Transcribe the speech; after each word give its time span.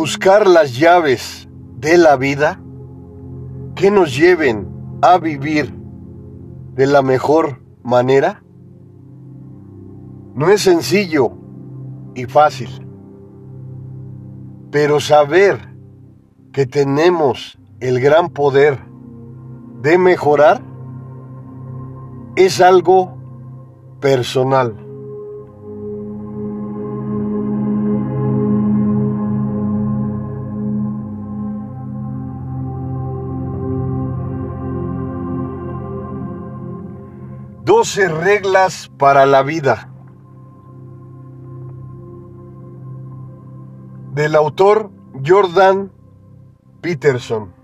buscar 0.00 0.46
las 0.46 0.78
llaves 0.78 1.46
de 1.76 1.98
la 1.98 2.16
vida 2.16 2.58
que 3.74 3.90
nos 3.90 4.16
lleven 4.16 4.66
a 5.02 5.18
vivir 5.18 5.74
de 6.74 6.86
la 6.86 7.02
mejor 7.02 7.60
manera 7.82 8.42
no 10.34 10.48
es 10.48 10.62
sencillo 10.62 11.32
y 12.14 12.24
fácil, 12.24 12.70
pero 14.70 15.00
saber 15.00 15.68
que 16.50 16.64
tenemos 16.64 17.58
el 17.80 18.00
gran 18.00 18.30
poder 18.30 18.78
de 19.82 19.98
mejorar 19.98 20.62
es 22.36 22.62
algo 22.62 23.18
personal. 24.00 24.89
Doce 37.80 38.08
reglas 38.08 38.90
para 38.98 39.24
la 39.24 39.42
vida. 39.42 39.88
Del 44.12 44.34
autor 44.36 44.90
Jordan 45.26 45.90
Peterson. 46.82 47.54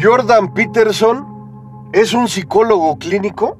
Jordan 0.00 0.54
Peterson 0.54 1.88
es 1.92 2.14
un 2.14 2.28
psicólogo 2.28 2.96
clínico 3.00 3.58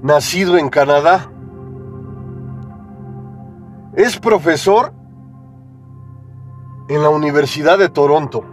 nacido 0.00 0.56
en 0.56 0.70
Canadá. 0.70 1.35
Es 3.96 4.18
profesor 4.18 4.92
en 6.88 7.02
la 7.02 7.08
Universidad 7.08 7.78
de 7.78 7.88
Toronto. 7.88 8.44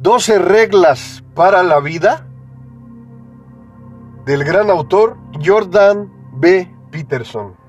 Doce 0.00 0.40
reglas 0.40 1.22
para 1.36 1.62
la 1.62 1.78
vida 1.78 2.26
del 4.24 4.42
gran 4.42 4.68
autor 4.68 5.16
Jordan 5.44 6.12
B. 6.34 6.68
Peterson. 6.90 7.61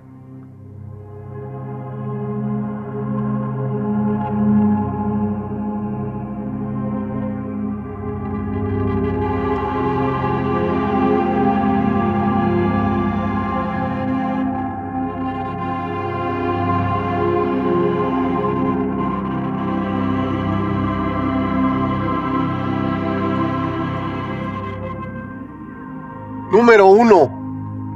Número 26.53 26.85
uno, 26.85 27.29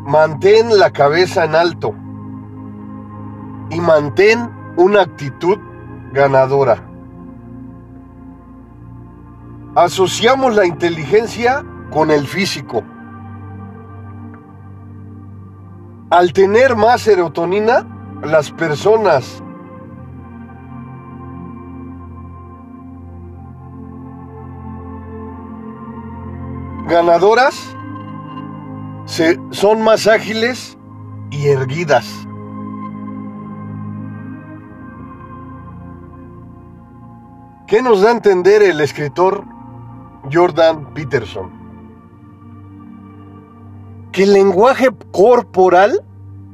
mantén 0.07 0.79
la 0.79 0.89
cabeza 0.89 1.45
en 1.45 1.53
alto 1.53 1.93
y 3.69 3.79
mantén 3.79 4.49
una 4.77 5.01
actitud 5.01 5.59
ganadora. 6.11 6.83
Asociamos 9.75 10.55
la 10.55 10.65
inteligencia 10.65 11.63
con 11.91 12.09
el 12.09 12.25
físico. 12.25 12.81
Al 16.09 16.33
tener 16.33 16.75
más 16.75 17.01
serotonina, 17.01 17.85
las 18.23 18.49
personas 18.49 19.43
ganadoras 26.87 27.76
se, 29.07 29.39
son 29.51 29.81
más 29.81 30.05
ágiles 30.05 30.77
y 31.31 31.47
erguidas. 31.47 32.05
¿Qué 37.67 37.81
nos 37.81 38.01
da 38.01 38.09
a 38.09 38.13
entender 38.13 38.61
el 38.61 38.79
escritor 38.81 39.43
Jordan 40.31 40.93
Peterson? 40.93 41.51
Que 44.11 44.23
el 44.23 44.33
lenguaje 44.33 44.89
corporal 45.11 46.03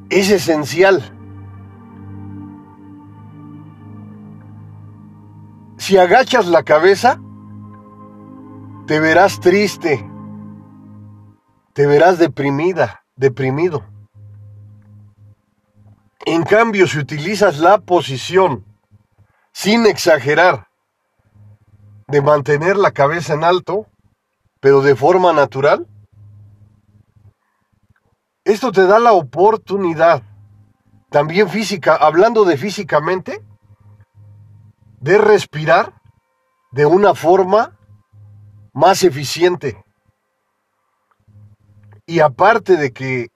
es 0.10 0.30
esencial. 0.30 1.12
Si 5.78 5.98
agachas 5.98 6.48
la 6.48 6.64
cabeza, 6.64 7.20
te 8.86 9.00
verás 9.00 9.40
triste, 9.40 10.08
te 11.74 11.88
verás 11.88 12.20
deprimida, 12.20 13.04
deprimido. 13.16 13.84
En 16.26 16.44
cambio, 16.44 16.88
si 16.88 17.00
utilizas 17.00 17.60
la 17.60 17.80
posición 17.80 18.64
sin 19.52 19.86
exagerar 19.86 20.68
de 22.08 22.22
mantener 22.22 22.78
la 22.78 22.92
cabeza 22.92 23.34
en 23.34 23.44
alto, 23.44 23.88
pero 24.60 24.82
de 24.82 24.96
forma 24.96 25.34
natural, 25.34 25.88
esto 28.46 28.72
te 28.72 28.86
da 28.86 29.00
la 29.00 29.14
oportunidad, 29.14 30.24
también 31.10 31.50
física, 31.50 31.96
hablando 31.96 32.46
de 32.46 32.58
físicamente, 32.58 33.44
de 35.00 35.18
respirar 35.18 35.94
de 36.72 36.86
una 36.86 37.14
forma 37.14 37.78
más 38.74 39.04
eficiente. 39.04 39.83
Y 42.06 42.20
aparte 42.20 42.76
de 42.76 42.92
que 42.92 43.32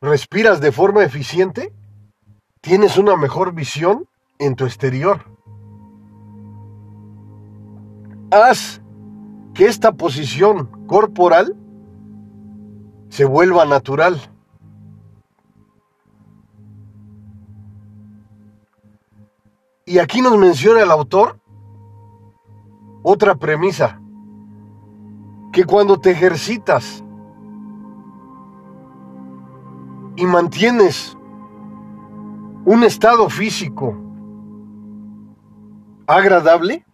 respiras 0.00 0.60
de 0.60 0.72
forma 0.72 1.02
eficiente, 1.02 1.72
tienes 2.60 2.96
una 2.96 3.16
mejor 3.16 3.52
visión 3.52 4.08
en 4.38 4.54
tu 4.54 4.64
exterior. 4.64 5.24
Haz 8.30 8.80
que 9.54 9.66
esta 9.66 9.92
posición 9.92 10.86
corporal 10.86 11.56
se 13.08 13.24
vuelva 13.24 13.64
natural. 13.64 14.20
Y 19.84 19.98
aquí 19.98 20.22
nos 20.22 20.38
menciona 20.38 20.80
el 20.80 20.90
autor 20.90 21.38
otra 23.02 23.34
premisa, 23.34 24.00
que 25.52 25.64
cuando 25.64 25.98
te 25.98 26.12
ejercitas 26.12 27.01
y 30.22 30.26
mantienes 30.26 31.18
un 32.64 32.84
estado 32.84 33.28
físico 33.28 33.96
agradable, 36.06 36.86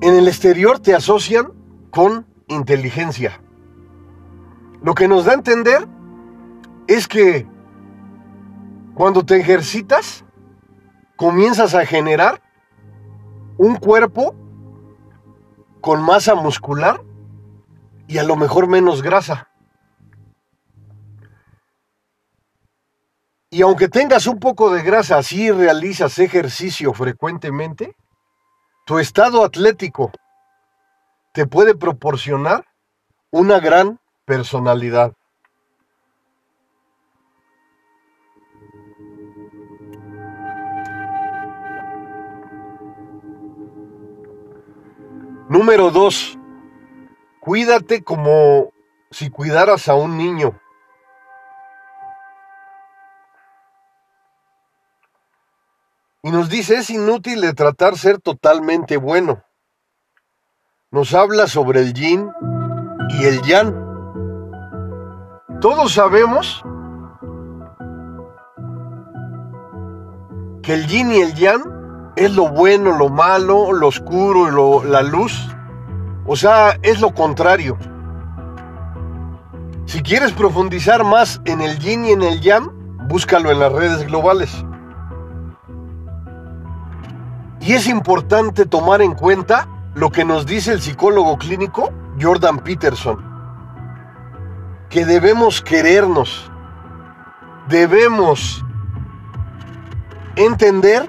en 0.00 0.14
el 0.14 0.28
exterior 0.28 0.78
te 0.78 0.94
asocian 0.94 1.52
con 1.90 2.26
inteligencia. 2.46 3.38
Lo 4.80 4.94
que 4.94 5.06
nos 5.06 5.26
da 5.26 5.32
a 5.32 5.34
entender 5.34 5.86
es 6.86 7.06
que 7.06 7.46
cuando 8.94 9.26
te 9.26 9.38
ejercitas, 9.38 10.24
comienzas 11.16 11.74
a 11.74 11.84
generar 11.84 12.40
un 13.58 13.76
cuerpo 13.76 14.34
con 15.82 16.00
masa 16.00 16.34
muscular 16.34 17.02
y 18.08 18.16
a 18.18 18.24
lo 18.24 18.34
mejor 18.36 18.66
menos 18.66 19.02
grasa. 19.02 19.48
Y 23.50 23.62
aunque 23.62 23.88
tengas 23.88 24.26
un 24.26 24.40
poco 24.40 24.70
de 24.70 24.82
grasa, 24.82 25.22
si 25.22 25.50
realizas 25.50 26.18
ejercicio 26.18 26.92
frecuentemente, 26.94 27.94
tu 28.86 28.98
estado 28.98 29.44
atlético 29.44 30.10
te 31.32 31.46
puede 31.46 31.74
proporcionar 31.74 32.64
una 33.30 33.60
gran 33.60 34.00
personalidad. 34.24 35.12
Número 45.50 45.90
dos, 45.90 46.37
cuídate 47.48 48.04
como 48.04 48.74
si 49.10 49.30
cuidaras 49.30 49.88
a 49.88 49.94
un 49.94 50.18
niño. 50.18 50.60
Y 56.22 56.30
nos 56.30 56.50
dice, 56.50 56.76
es 56.76 56.90
inútil 56.90 57.40
de 57.40 57.54
tratar 57.54 57.96
ser 57.96 58.20
totalmente 58.20 58.98
bueno. 58.98 59.44
Nos 60.90 61.14
habla 61.14 61.46
sobre 61.46 61.80
el 61.80 61.94
yin 61.94 62.30
y 63.18 63.24
el 63.24 63.40
yang. 63.40 63.74
Todos 65.62 65.94
sabemos 65.94 66.62
que 70.62 70.74
el 70.74 70.86
yin 70.86 71.12
y 71.12 71.20
el 71.22 71.32
yang 71.32 72.12
es 72.14 72.30
lo 72.36 72.50
bueno, 72.50 72.98
lo 72.98 73.08
malo, 73.08 73.72
lo 73.72 73.86
oscuro, 73.86 74.84
la 74.84 75.00
luz. 75.00 75.48
O 76.30 76.36
sea, 76.36 76.78
es 76.82 77.00
lo 77.00 77.14
contrario. 77.14 77.78
Si 79.86 80.02
quieres 80.02 80.32
profundizar 80.32 81.02
más 81.02 81.40
en 81.46 81.62
el 81.62 81.78
yin 81.78 82.04
y 82.04 82.10
en 82.10 82.20
el 82.20 82.42
yang, 82.42 82.70
búscalo 83.08 83.50
en 83.50 83.58
las 83.58 83.72
redes 83.72 84.06
globales. 84.06 84.62
Y 87.62 87.72
es 87.72 87.88
importante 87.88 88.66
tomar 88.66 89.00
en 89.00 89.14
cuenta 89.14 89.66
lo 89.94 90.10
que 90.10 90.26
nos 90.26 90.44
dice 90.44 90.72
el 90.72 90.82
psicólogo 90.82 91.38
clínico 91.38 91.90
Jordan 92.20 92.58
Peterson, 92.58 93.24
que 94.90 95.06
debemos 95.06 95.62
querernos, 95.62 96.50
debemos 97.68 98.62
entender 100.36 101.08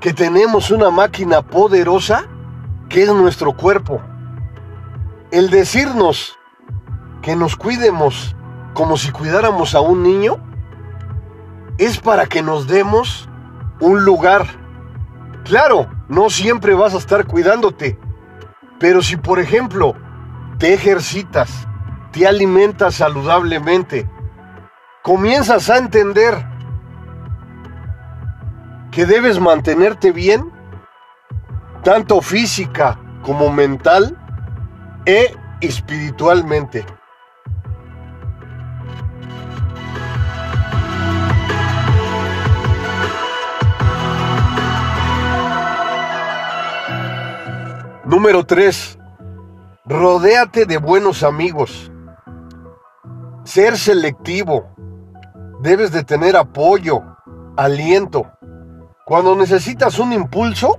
que 0.00 0.12
tenemos 0.12 0.72
una 0.72 0.90
máquina 0.90 1.42
poderosa 1.42 2.24
que 2.88 3.04
es 3.04 3.14
nuestro 3.14 3.52
cuerpo. 3.52 4.02
El 5.30 5.50
decirnos 5.50 6.38
que 7.20 7.36
nos 7.36 7.54
cuidemos 7.54 8.34
como 8.72 8.96
si 8.96 9.12
cuidáramos 9.12 9.74
a 9.74 9.80
un 9.80 10.02
niño 10.02 10.38
es 11.76 11.98
para 11.98 12.24
que 12.24 12.40
nos 12.40 12.66
demos 12.66 13.28
un 13.78 14.06
lugar. 14.06 14.46
Claro, 15.44 15.86
no 16.08 16.30
siempre 16.30 16.72
vas 16.72 16.94
a 16.94 16.98
estar 16.98 17.26
cuidándote, 17.26 17.98
pero 18.80 19.02
si 19.02 19.18
por 19.18 19.38
ejemplo 19.38 19.94
te 20.56 20.72
ejercitas, 20.72 21.68
te 22.10 22.26
alimentas 22.26 22.94
saludablemente, 22.94 24.08
comienzas 25.02 25.68
a 25.68 25.76
entender 25.76 26.42
que 28.90 29.04
debes 29.04 29.38
mantenerte 29.38 30.10
bien, 30.10 30.50
tanto 31.82 32.22
física 32.22 32.98
como 33.22 33.52
mental 33.52 34.17
e 35.08 35.34
espiritualmente. 35.62 36.84
Número 48.04 48.44
3. 48.44 48.98
Rodéate 49.86 50.66
de 50.66 50.76
buenos 50.76 51.22
amigos. 51.22 51.90
Ser 53.44 53.78
selectivo. 53.78 54.68
Debes 55.62 55.90
de 55.90 56.04
tener 56.04 56.36
apoyo, 56.36 57.02
aliento. 57.56 58.30
Cuando 59.06 59.34
necesitas 59.34 59.98
un 59.98 60.12
impulso, 60.12 60.78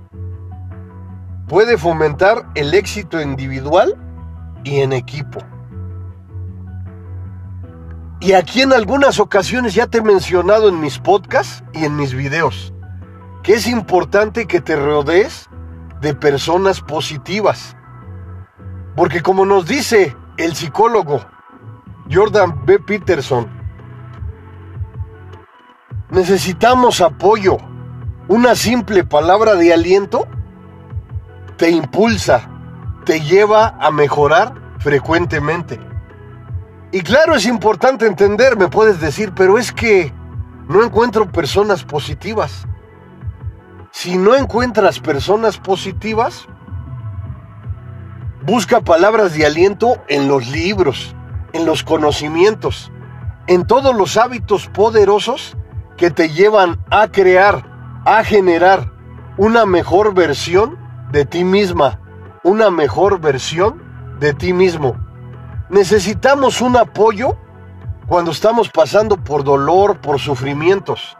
puede 1.47 1.79
fomentar 1.79 2.47
el 2.53 2.75
éxito 2.75 3.19
individual 3.19 3.97
y 4.63 4.81
en 4.81 4.93
equipo. 4.93 5.39
Y 8.19 8.33
aquí 8.33 8.61
en 8.61 8.73
algunas 8.73 9.19
ocasiones 9.19 9.73
ya 9.73 9.87
te 9.87 9.99
he 9.99 10.01
mencionado 10.01 10.67
en 10.67 10.79
mis 10.79 10.99
podcasts 10.99 11.63
y 11.73 11.85
en 11.85 11.95
mis 11.95 12.13
videos 12.13 12.73
que 13.43 13.53
es 13.53 13.67
importante 13.67 14.47
que 14.47 14.61
te 14.61 14.75
rodees 14.75 15.49
de 16.01 16.13
personas 16.13 16.81
positivas. 16.81 17.75
Porque 18.95 19.21
como 19.21 19.45
nos 19.45 19.65
dice 19.65 20.15
el 20.37 20.55
psicólogo 20.55 21.21
Jordan 22.11 22.65
B. 22.65 22.79
Peterson, 22.79 23.47
necesitamos 26.09 27.01
apoyo. 27.01 27.57
Una 28.27 28.53
simple 28.55 29.03
palabra 29.03 29.55
de 29.55 29.73
aliento 29.73 30.27
te 31.57 31.69
impulsa, 31.71 32.48
te 33.09 33.21
lleva 33.21 33.75
a 33.79 33.89
mejorar 33.89 34.53
frecuentemente. 34.77 35.79
Y 36.91 37.01
claro, 37.01 37.33
es 37.33 37.47
importante 37.47 38.05
entender, 38.05 38.55
me 38.55 38.67
puedes 38.67 39.01
decir, 39.01 39.33
pero 39.35 39.57
es 39.57 39.71
que 39.71 40.13
no 40.67 40.83
encuentro 40.83 41.31
personas 41.31 41.83
positivas. 41.83 42.67
Si 43.89 44.15
no 44.15 44.35
encuentras 44.35 44.99
personas 44.99 45.57
positivas, 45.57 46.45
busca 48.45 48.81
palabras 48.81 49.33
de 49.33 49.47
aliento 49.47 49.97
en 50.07 50.27
los 50.27 50.45
libros, 50.45 51.15
en 51.53 51.65
los 51.65 51.81
conocimientos, 51.81 52.91
en 53.47 53.65
todos 53.65 53.95
los 53.95 54.17
hábitos 54.17 54.67
poderosos 54.67 55.57
que 55.97 56.11
te 56.11 56.29
llevan 56.29 56.79
a 56.91 57.07
crear, 57.07 57.65
a 58.05 58.23
generar 58.23 58.93
una 59.35 59.65
mejor 59.65 60.13
versión 60.13 60.77
de 61.11 61.25
ti 61.25 61.43
misma, 61.43 61.98
una 62.43 62.69
mejor 62.69 63.19
versión 63.19 63.81
de 64.19 64.33
ti 64.33 64.53
mismo. 64.53 64.95
Necesitamos 65.69 66.61
un 66.61 66.77
apoyo 66.77 67.37
cuando 68.07 68.31
estamos 68.31 68.69
pasando 68.69 69.17
por 69.17 69.43
dolor, 69.43 70.01
por 70.01 70.19
sufrimientos. 70.19 71.15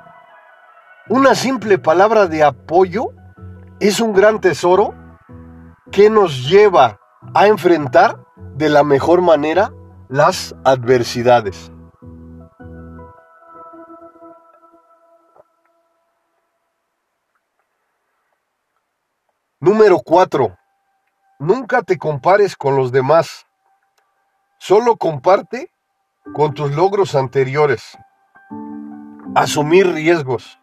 Una 1.07 1.35
simple 1.35 1.77
palabra 1.77 2.27
de 2.27 2.43
apoyo 2.43 3.09
es 3.79 3.99
un 3.99 4.13
gran 4.13 4.41
tesoro 4.41 4.93
que 5.91 6.09
nos 6.09 6.49
lleva 6.49 6.99
a 7.33 7.47
enfrentar 7.47 8.19
de 8.55 8.69
la 8.69 8.83
mejor 8.83 9.21
manera 9.21 9.71
las 10.07 10.55
adversidades. 10.63 11.71
Número 19.61 19.99
4. 19.99 20.58
Nunca 21.39 21.81
te 21.81 21.97
compares 21.97 22.55
con 22.55 22.75
los 22.75 22.91
demás. 22.91 23.47
Solo 24.57 24.97
comparte 24.97 25.71
con 26.33 26.53
tus 26.53 26.75
logros 26.75 27.15
anteriores. 27.15 27.97
Asumir 29.35 29.87
riesgos 29.87 30.59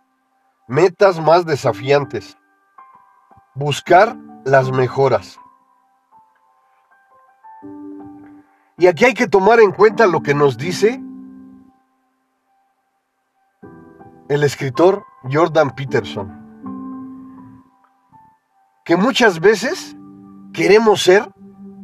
metas 0.67 1.21
más 1.21 1.47
desafiantes, 1.47 2.37
buscar 3.55 4.17
las 4.45 4.71
mejoras. 4.71 5.39
Y 8.79 8.89
aquí 8.89 9.05
hay 9.05 9.15
que 9.15 9.29
tomar 9.29 9.61
en 9.61 9.73
cuenta 9.73 10.07
lo 10.07 10.23
que 10.23 10.35
nos 10.35 10.59
dice 10.59 11.01
el 14.29 14.43
escritor 14.43 15.05
Jordan 15.33 15.71
Peterson, 15.71 16.45
que 18.85 18.97
muchas 18.97 19.41
veces 19.41 19.97
queremos 20.57 21.03
ser 21.03 21.29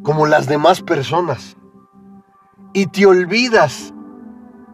como 0.03 0.25
las 0.27 0.47
demás 0.47 0.81
personas 0.81 1.59
y 2.73 2.87
te 2.87 3.05
olvidas 3.05 3.93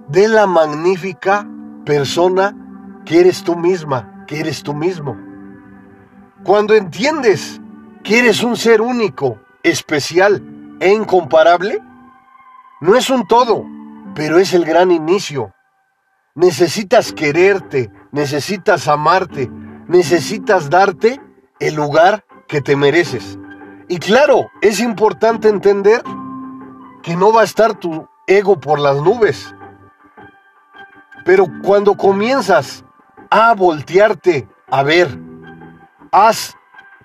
de 0.06 0.28
la 0.28 0.46
magnífica 0.46 1.48
persona 1.84 2.56
que 3.04 3.18
eres 3.18 3.42
tú 3.42 3.56
misma, 3.56 4.24
que 4.28 4.38
eres 4.38 4.62
tú 4.62 4.72
mismo. 4.72 5.18
Cuando 6.44 6.76
entiendes 6.76 7.60
que 8.04 8.20
eres 8.20 8.44
un 8.44 8.56
ser 8.56 8.82
único, 8.82 9.40
especial 9.64 10.44
e 10.78 10.94
incomparable, 10.94 11.82
no 12.80 12.94
es 12.94 13.10
un 13.10 13.26
todo, 13.26 13.64
pero 14.14 14.38
es 14.38 14.54
el 14.54 14.64
gran 14.64 14.92
inicio. 14.92 15.52
Necesitas 16.36 17.12
quererte, 17.12 17.90
necesitas 18.12 18.86
amarte, 18.86 19.50
necesitas 19.88 20.70
darte 20.70 21.20
el 21.58 21.74
lugar 21.74 22.24
que 22.46 22.60
te 22.60 22.76
mereces. 22.76 23.36
Y 23.88 23.98
claro, 23.98 24.50
es 24.60 24.80
importante 24.80 25.48
entender 25.48 26.02
que 27.02 27.16
no 27.16 27.32
va 27.32 27.42
a 27.42 27.44
estar 27.44 27.74
tu 27.74 28.08
ego 28.26 28.60
por 28.60 28.78
las 28.78 28.96
nubes. 28.96 29.54
Pero 31.24 31.46
cuando 31.62 31.96
comienzas 31.96 32.84
a 33.30 33.54
voltearte 33.54 34.48
a 34.70 34.82
ver. 34.82 35.18
Haz 36.12 36.56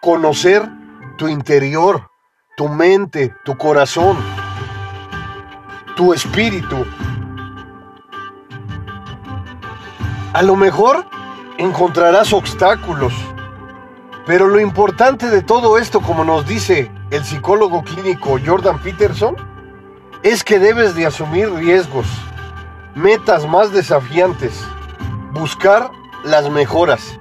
conocer 0.02 0.70
tu 1.18 1.28
interior, 1.28 2.10
tu 2.56 2.70
mente, 2.70 3.34
tu 3.44 3.58
corazón, 3.58 4.18
tu 5.96 6.14
espíritu. 6.14 6.86
A 10.34 10.42
lo 10.42 10.56
mejor 10.56 11.06
encontrarás 11.58 12.34
obstáculos, 12.34 13.14
pero 14.26 14.48
lo 14.48 14.60
importante 14.60 15.30
de 15.30 15.42
todo 15.42 15.78
esto, 15.78 16.02
como 16.02 16.24
nos 16.24 16.48
dice 16.48 16.90
el 17.12 17.26
psicólogo 17.26 17.84
clínico 17.84 18.40
Jordan 18.44 18.82
Peterson, 18.82 19.36
es 20.24 20.44
que 20.44 20.60
debes 20.60 20.96
de 20.96 21.06
asumir 21.06 21.52
riesgos, 21.52 22.08
metas 22.96 23.46
más 23.46 23.74
desafiantes, 23.74 24.66
buscar 25.34 25.92
las 26.24 26.50
mejoras. 26.50 27.20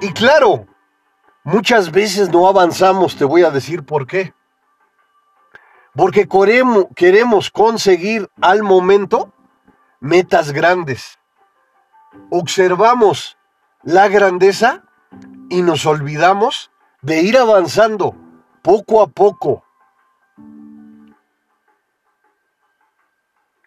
Y 0.00 0.12
claro, 0.12 0.66
muchas 1.44 1.92
veces 1.92 2.30
no 2.30 2.48
avanzamos, 2.48 3.16
te 3.16 3.24
voy 3.24 3.44
a 3.44 3.50
decir 3.50 3.84
por 3.84 4.06
qué. 4.06 4.34
Porque 5.94 6.26
queremos 6.96 7.50
conseguir 7.52 8.28
al 8.40 8.64
momento 8.64 9.32
metas 10.00 10.50
grandes. 10.50 11.20
Observamos 12.30 13.38
la 13.84 14.08
grandeza 14.08 14.82
y 15.50 15.62
nos 15.62 15.86
olvidamos 15.86 16.70
de 17.02 17.22
ir 17.22 17.36
avanzando 17.36 18.14
poco 18.62 19.02
a 19.02 19.06
poco 19.08 19.64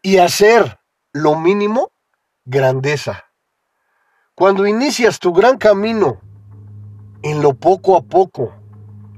y 0.01 0.17
hacer 0.17 0.79
lo 1.11 1.35
mínimo 1.35 1.91
grandeza. 2.45 3.25
Cuando 4.35 4.65
inicias 4.65 5.19
tu 5.19 5.33
gran 5.33 5.57
camino 5.57 6.21
en 7.23 7.41
lo 7.41 7.53
poco 7.55 7.97
a 7.97 8.01
poco, 8.03 8.53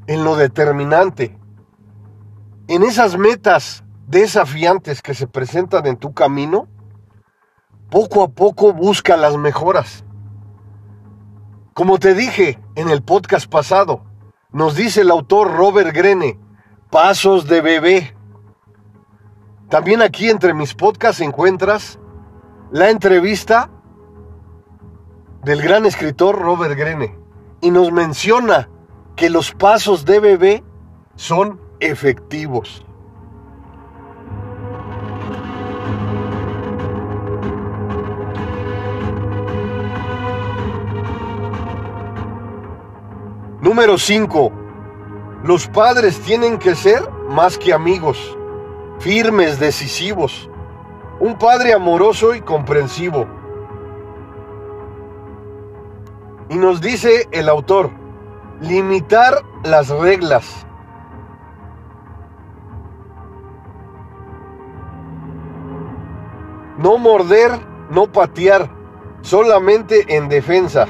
en 0.08 0.24
lo 0.24 0.36
determinante, 0.36 1.38
en 2.68 2.84
esas 2.84 3.18
metas 3.18 3.84
desafiantes 4.08 5.02
que 5.02 5.14
se 5.14 5.28
presentan 5.28 5.86
en 5.86 5.98
tu 5.98 6.14
camino, 6.14 6.68
poco 7.90 8.24
a 8.24 8.30
poco 8.30 8.74
busca 8.74 9.18
las 9.18 9.38
mejoras. 9.38 10.04
Como 11.80 11.98
te 11.98 12.14
dije 12.14 12.60
en 12.76 12.90
el 12.90 13.02
podcast 13.02 13.50
pasado, 13.50 14.04
nos 14.52 14.76
dice 14.76 15.00
el 15.00 15.12
autor 15.12 15.54
Robert 15.54 15.96
Grene, 15.96 16.38
pasos 16.90 17.48
de 17.48 17.62
bebé. 17.62 18.18
También 19.70 20.02
aquí 20.02 20.30
entre 20.30 20.54
mis 20.54 20.74
podcasts 20.74 21.22
encuentras 21.22 21.98
la 22.70 22.90
entrevista 22.90 23.70
del 25.46 25.62
gran 25.62 25.86
escritor 25.86 26.38
Robert 26.38 26.78
Grene 26.78 27.18
y 27.62 27.72
nos 27.72 27.94
menciona 27.94 28.70
que 29.16 29.30
los 29.30 29.54
pasos 29.54 30.04
de 30.04 30.20
bebé 30.20 30.64
son 31.16 31.62
efectivos. 31.80 32.86
Número 43.80 43.98
5. 43.98 44.52
Los 45.46 45.68
padres 45.68 46.20
tienen 46.20 46.58
que 46.60 46.76
ser 46.76 47.10
más 47.30 47.58
que 47.58 47.72
amigos, 47.72 48.38
firmes, 49.00 49.58
decisivos. 49.58 50.50
Un 51.22 51.38
padre 51.38 51.72
amoroso 51.72 52.36
y 52.36 52.42
comprensivo 52.42 53.26
Y 56.50 56.56
nos 56.56 56.82
dice 56.82 57.30
el 57.32 57.48
autor, 57.48 57.90
limitar 58.60 59.46
las 59.64 59.88
reglas. 59.88 60.68
No 66.78 66.98
morder, 66.98 67.52
no 67.90 68.12
patear, 68.12 68.70
solamente 69.22 70.18
en 70.18 70.28
defensa. 70.28 70.86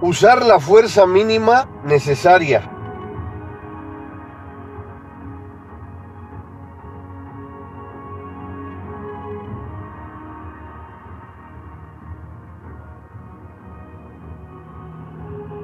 Usar 0.00 0.44
la 0.44 0.60
fuerza 0.60 1.06
mínima 1.06 1.68
necesaria. 1.84 2.70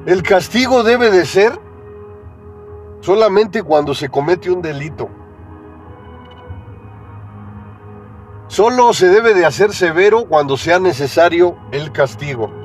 El 0.06 0.22
castigo 0.22 0.82
debe 0.82 1.10
de 1.10 1.26
ser 1.26 1.60
solamente 3.00 3.62
cuando 3.62 3.94
se 3.94 4.08
comete 4.08 4.50
un 4.50 4.62
delito. 4.62 5.08
Solo 8.48 8.92
se 8.94 9.08
debe 9.08 9.34
de 9.34 9.44
hacer 9.44 9.72
severo 9.72 10.26
cuando 10.26 10.56
sea 10.56 10.78
necesario 10.78 11.56
el 11.70 11.92
castigo. 11.92 12.61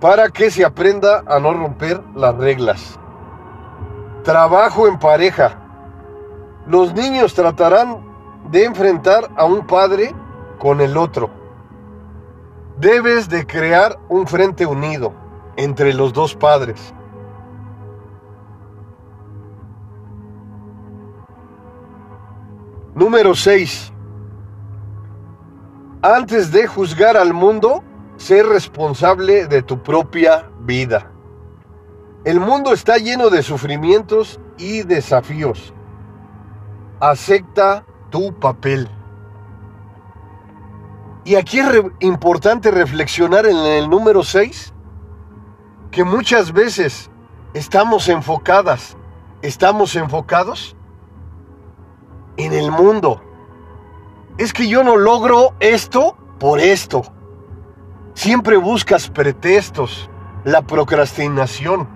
Para 0.00 0.30
que 0.30 0.50
se 0.50 0.64
aprenda 0.64 1.22
a 1.26 1.38
no 1.38 1.52
romper 1.52 2.00
las 2.14 2.34
reglas. 2.36 2.98
Trabajo 4.24 4.88
en 4.88 4.98
pareja. 4.98 5.58
Los 6.66 6.94
niños 6.94 7.34
tratarán 7.34 8.00
de 8.50 8.64
enfrentar 8.64 9.30
a 9.36 9.44
un 9.44 9.66
padre 9.66 10.14
con 10.58 10.80
el 10.80 10.96
otro. 10.96 11.30
Debes 12.78 13.28
de 13.28 13.46
crear 13.46 13.98
un 14.08 14.26
frente 14.26 14.64
unido 14.64 15.12
entre 15.56 15.92
los 15.92 16.14
dos 16.14 16.34
padres. 16.34 16.94
Número 22.94 23.34
6. 23.34 23.92
Antes 26.02 26.50
de 26.50 26.66
juzgar 26.66 27.16
al 27.16 27.34
mundo, 27.34 27.84
sé 28.20 28.42
responsable 28.42 29.46
de 29.46 29.62
tu 29.62 29.82
propia 29.82 30.50
vida. 30.60 31.10
El 32.24 32.38
mundo 32.38 32.74
está 32.74 32.98
lleno 32.98 33.30
de 33.30 33.42
sufrimientos 33.42 34.38
y 34.58 34.82
desafíos. 34.82 35.72
Acepta 37.00 37.86
tu 38.10 38.38
papel. 38.38 38.90
Y 41.24 41.36
aquí 41.36 41.60
es 41.60 41.66
importante 42.00 42.70
reflexionar 42.70 43.46
en 43.46 43.56
el 43.56 43.88
número 43.88 44.22
6, 44.22 44.74
que 45.90 46.04
muchas 46.04 46.52
veces 46.52 47.10
estamos 47.54 48.06
enfocadas, 48.08 48.98
estamos 49.40 49.96
enfocados 49.96 50.76
en 52.36 52.52
el 52.52 52.70
mundo. 52.70 53.22
Es 54.36 54.52
que 54.52 54.68
yo 54.68 54.84
no 54.84 54.96
logro 54.96 55.54
esto 55.58 56.18
por 56.38 56.60
esto. 56.60 57.02
Siempre 58.22 58.58
buscas 58.58 59.08
pretextos, 59.08 60.10
la 60.44 60.60
procrastinación. 60.60 61.88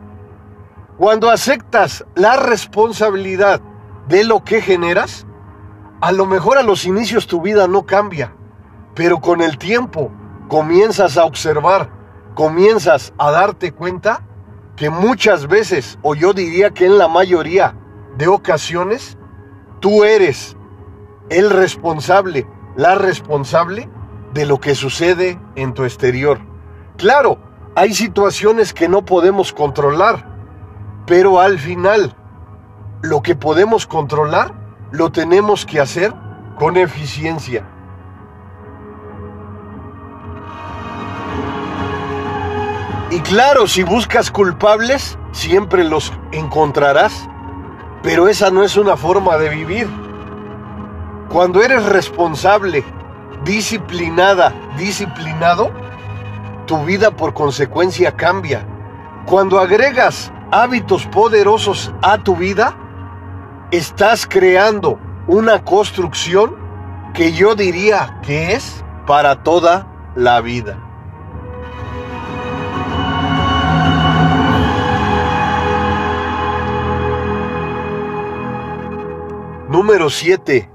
Cuando 0.96 1.28
aceptas 1.28 2.02
la 2.14 2.36
responsabilidad 2.38 3.60
de 4.08 4.24
lo 4.24 4.42
que 4.42 4.62
generas, 4.62 5.26
a 6.00 6.12
lo 6.12 6.24
mejor 6.24 6.56
a 6.56 6.62
los 6.62 6.86
inicios 6.86 7.26
tu 7.26 7.42
vida 7.42 7.68
no 7.68 7.84
cambia 7.84 8.32
pero 8.94 9.20
con 9.20 9.42
el 9.42 9.58
tiempo 9.58 10.10
comienzas 10.48 11.18
a 11.18 11.26
observar, 11.26 11.90
comienzas 12.34 13.12
a 13.18 13.30
darte 13.30 13.72
cuenta 13.72 14.22
que 14.76 14.88
muchas 14.88 15.46
veces, 15.46 15.98
o 16.00 16.14
yo 16.14 16.32
diría 16.32 16.70
que 16.70 16.86
en 16.86 16.96
la 16.96 17.06
mayoría 17.06 17.76
de 18.16 18.28
ocasiones, 18.28 19.18
tú 19.80 20.04
eres 20.04 20.56
el 21.28 21.50
responsable, 21.50 22.46
la 22.76 22.94
responsable 22.94 23.90
de 24.34 24.44
lo 24.44 24.60
que 24.60 24.74
sucede 24.74 25.38
en 25.54 25.72
tu 25.72 25.84
exterior. 25.84 26.40
Claro, 26.96 27.38
hay 27.76 27.94
situaciones 27.94 28.74
que 28.74 28.88
no 28.88 29.04
podemos 29.04 29.52
controlar, 29.52 30.26
pero 31.06 31.40
al 31.40 31.58
final, 31.58 32.14
lo 33.00 33.22
que 33.22 33.36
podemos 33.36 33.86
controlar, 33.86 34.52
lo 34.90 35.10
tenemos 35.10 35.64
que 35.64 35.80
hacer 35.80 36.12
con 36.58 36.76
eficiencia. 36.76 37.64
Y 43.10 43.20
claro, 43.20 43.68
si 43.68 43.84
buscas 43.84 44.32
culpables, 44.32 45.16
siempre 45.30 45.84
los 45.84 46.12
encontrarás. 46.32 47.28
Pero 48.02 48.26
esa 48.28 48.50
no 48.50 48.64
es 48.64 48.76
una 48.76 48.96
forma 48.96 49.38
de 49.38 49.50
vivir. 49.50 49.88
Cuando 51.28 51.62
eres 51.62 51.84
responsable, 51.84 52.84
disciplinada, 53.44 54.52
disciplinado, 54.76 55.70
tu 56.66 56.84
vida 56.84 57.10
por 57.10 57.34
consecuencia 57.34 58.12
cambia. 58.12 58.66
Cuando 59.26 59.58
agregas 59.58 60.32
hábitos 60.50 61.06
poderosos 61.06 61.92
a 62.02 62.18
tu 62.18 62.36
vida, 62.36 62.76
estás 63.70 64.26
creando 64.26 64.98
una 65.26 65.64
construcción 65.64 66.56
que 67.12 67.32
yo 67.32 67.54
diría 67.54 68.20
que 68.22 68.54
es 68.54 68.84
para 69.06 69.42
toda 69.42 69.86
la 70.16 70.40
vida. 70.40 70.78
Número 79.68 80.08
7. 80.08 80.73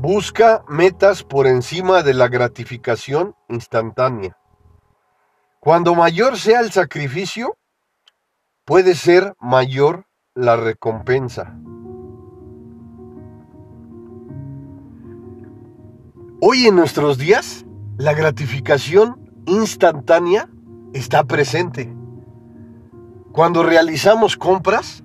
Busca 0.00 0.64
metas 0.68 1.24
por 1.24 1.48
encima 1.48 2.04
de 2.04 2.14
la 2.14 2.28
gratificación 2.28 3.34
instantánea. 3.48 4.38
Cuando 5.58 5.96
mayor 5.96 6.38
sea 6.38 6.60
el 6.60 6.70
sacrificio, 6.70 7.56
puede 8.64 8.94
ser 8.94 9.34
mayor 9.40 10.06
la 10.36 10.54
recompensa. 10.54 11.58
Hoy 16.40 16.68
en 16.68 16.76
nuestros 16.76 17.18
días, 17.18 17.66
la 17.96 18.14
gratificación 18.14 19.32
instantánea 19.46 20.48
está 20.92 21.24
presente. 21.24 21.92
Cuando 23.32 23.64
realizamos 23.64 24.36
compras, 24.36 25.02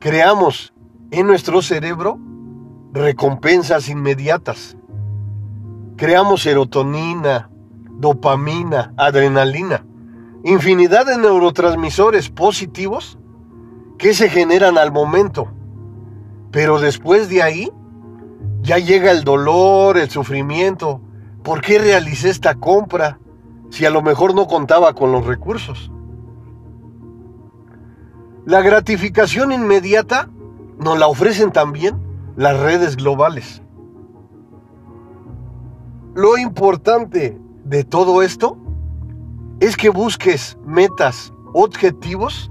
creamos 0.00 0.74
en 1.12 1.28
nuestro 1.28 1.62
cerebro 1.62 2.18
recompensas 2.92 3.88
inmediatas. 3.88 4.76
Creamos 5.96 6.42
serotonina, 6.42 7.50
dopamina, 7.90 8.92
adrenalina, 8.96 9.84
infinidad 10.44 11.06
de 11.06 11.18
neurotransmisores 11.18 12.30
positivos 12.30 13.18
que 13.98 14.14
se 14.14 14.28
generan 14.28 14.78
al 14.78 14.92
momento. 14.92 15.48
Pero 16.50 16.80
después 16.80 17.28
de 17.28 17.42
ahí, 17.42 17.70
ya 18.62 18.78
llega 18.78 19.10
el 19.12 19.24
dolor, 19.24 19.98
el 19.98 20.10
sufrimiento. 20.10 21.00
¿Por 21.42 21.60
qué 21.60 21.78
realicé 21.78 22.30
esta 22.30 22.54
compra 22.56 23.18
si 23.70 23.86
a 23.86 23.90
lo 23.90 24.02
mejor 24.02 24.34
no 24.34 24.46
contaba 24.46 24.94
con 24.94 25.12
los 25.12 25.26
recursos? 25.26 25.92
La 28.46 28.62
gratificación 28.62 29.52
inmediata 29.52 30.28
nos 30.78 30.98
la 30.98 31.06
ofrecen 31.06 31.52
también 31.52 32.09
las 32.40 32.58
redes 32.58 32.96
globales. 32.96 33.60
Lo 36.14 36.38
importante 36.38 37.38
de 37.66 37.84
todo 37.84 38.22
esto 38.22 38.56
es 39.60 39.76
que 39.76 39.90
busques 39.90 40.56
metas, 40.64 41.34
objetivos, 41.52 42.50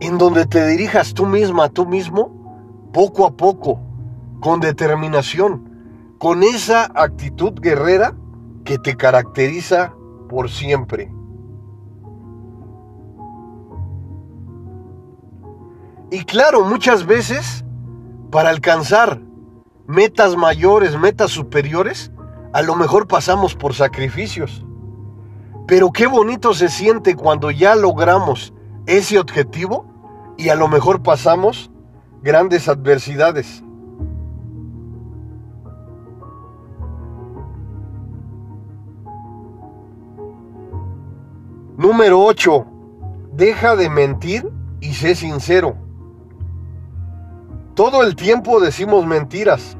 en 0.00 0.18
donde 0.18 0.44
te 0.44 0.66
dirijas 0.66 1.14
tú 1.14 1.24
misma, 1.24 1.70
tú 1.70 1.86
mismo, 1.86 2.90
poco 2.92 3.24
a 3.24 3.34
poco, 3.34 3.80
con 4.40 4.60
determinación, 4.60 5.70
con 6.18 6.42
esa 6.42 6.92
actitud 6.94 7.54
guerrera 7.58 8.14
que 8.64 8.76
te 8.76 8.96
caracteriza 8.96 9.94
por 10.28 10.50
siempre. 10.50 11.10
Y 16.14 16.24
claro, 16.24 16.64
muchas 16.64 17.06
veces, 17.06 17.64
para 18.30 18.50
alcanzar 18.50 19.20
metas 19.88 20.36
mayores, 20.36 20.96
metas 20.96 21.32
superiores, 21.32 22.12
a 22.52 22.62
lo 22.62 22.76
mejor 22.76 23.08
pasamos 23.08 23.56
por 23.56 23.74
sacrificios. 23.74 24.64
Pero 25.66 25.90
qué 25.90 26.06
bonito 26.06 26.54
se 26.54 26.68
siente 26.68 27.16
cuando 27.16 27.50
ya 27.50 27.74
logramos 27.74 28.54
ese 28.86 29.18
objetivo 29.18 29.86
y 30.38 30.50
a 30.50 30.54
lo 30.54 30.68
mejor 30.68 31.02
pasamos 31.02 31.72
grandes 32.22 32.68
adversidades. 32.68 33.64
Número 41.76 42.24
8. 42.24 42.66
Deja 43.32 43.74
de 43.74 43.90
mentir 43.90 44.48
y 44.80 44.94
sé 44.94 45.16
sincero. 45.16 45.83
Todo 47.74 48.04
el 48.04 48.14
tiempo 48.14 48.60
decimos 48.60 49.04
mentiras. 49.04 49.76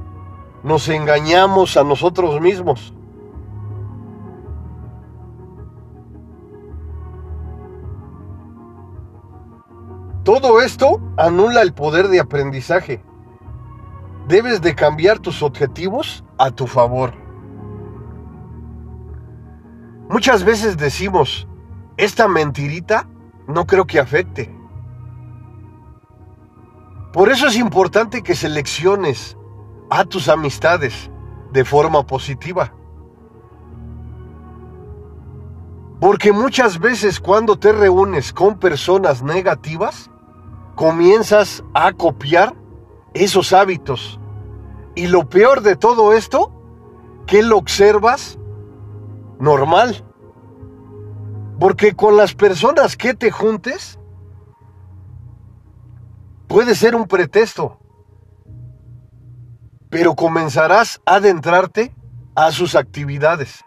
Nos 0.65 0.89
engañamos 0.89 1.77
a 1.77 1.85
nosotros 1.85 2.40
mismos. 2.40 2.92
Todo 10.25 10.61
esto 10.61 11.01
anula 11.16 11.62
el 11.62 11.73
poder 11.73 12.09
de 12.09 12.18
aprendizaje. 12.18 13.05
Debes 14.27 14.61
de 14.61 14.75
cambiar 14.75 15.21
tus 15.21 15.42
objetivos 15.42 16.25
a 16.38 16.51
tu 16.51 16.66
favor. 16.66 17.12
Muchas 20.09 20.42
veces 20.42 20.77
decimos, 20.79 21.47
esta 21.97 22.27
mentirita 22.27 23.07
no 23.47 23.66
creo 23.66 23.87
que 23.87 24.01
afecte. 24.01 24.63
Por 27.14 27.31
eso 27.31 27.46
es 27.46 27.57
importante 27.57 28.24
que 28.24 28.35
selecciones 28.35 29.37
a 29.88 30.05
tus 30.05 30.29
amistades 30.29 31.12
de 31.53 31.64
forma 31.64 32.05
positiva. 32.05 32.74
Porque 36.00 36.33
muchas 36.33 36.81
veces 36.81 37.20
cuando 37.20 37.57
te 37.57 37.70
reúnes 37.70 38.33
con 38.33 38.59
personas 38.59 39.22
negativas, 39.22 40.11
comienzas 40.74 41.62
a 41.72 41.92
copiar 41.92 42.57
esos 43.12 43.53
hábitos. 43.53 44.18
Y 44.96 45.07
lo 45.07 45.29
peor 45.29 45.61
de 45.61 45.77
todo 45.77 46.14
esto, 46.14 46.50
que 47.29 47.44
lo 47.44 47.59
observas 47.59 48.40
normal. 49.38 50.05
Porque 51.61 51.94
con 51.94 52.16
las 52.16 52.35
personas 52.35 52.96
que 52.96 53.14
te 53.14 53.31
juntes, 53.31 54.00
puede 56.55 56.77
ser 56.77 56.95
un 56.95 57.09
pretexto, 57.09 57.81
pero 59.90 60.14
comenzarás 60.14 61.01
a 61.05 61.17
adentrarte 61.17 61.93
a 62.37 62.53
sus 62.53 62.77
actividades. 62.77 63.64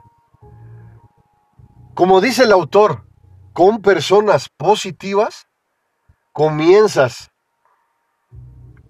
Como 1.94 2.22
dice 2.22 2.44
el 2.44 2.54
autor, 2.54 3.04
con 3.52 3.82
personas 3.82 4.48
positivas, 4.48 5.50
comienzas 6.32 7.30